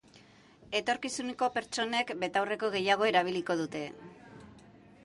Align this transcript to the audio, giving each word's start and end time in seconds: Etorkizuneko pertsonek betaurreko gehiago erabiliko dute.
Etorkizuneko 0.79 1.49
pertsonek 1.57 2.15
betaurreko 2.25 2.71
gehiago 2.79 3.11
erabiliko 3.13 3.61
dute. 3.63 3.85